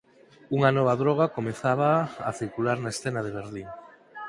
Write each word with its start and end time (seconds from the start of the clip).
Unha 0.55 0.69
nova 0.77 0.93
droga 1.01 1.31
comezaba 1.37 1.89
a 2.29 2.31
circular 2.39 2.77
na 2.81 2.93
escena 2.95 3.21
de 3.23 3.31
Berlín. 3.39 3.69